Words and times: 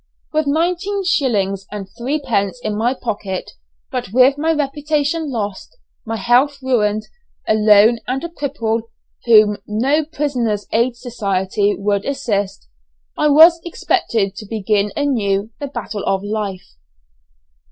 With 0.33 0.47
nineteen 0.47 1.03
shillings 1.05 1.67
and 1.71 1.87
threepence 1.95 2.59
in 2.63 2.75
my 2.75 2.95
pocket, 2.95 3.51
but 3.91 4.09
with 4.11 4.35
my 4.35 4.51
reputation 4.51 5.29
lost, 5.29 5.77
my 6.07 6.15
health 6.17 6.57
ruined, 6.63 7.03
alone 7.47 7.99
and 8.07 8.23
a 8.23 8.29
cripple, 8.29 8.81
whom 9.25 9.57
no 9.67 10.03
"Prisoners' 10.03 10.65
Aid 10.71 10.95
Society" 10.95 11.75
would 11.77 12.03
assist, 12.03 12.67
I 13.15 13.27
was 13.27 13.61
expected 13.63 14.33
to 14.37 14.47
begin 14.47 14.91
anew 14.97 15.51
the 15.59 15.67
battle 15.67 16.03
of 16.07 16.23
life! 16.23 16.65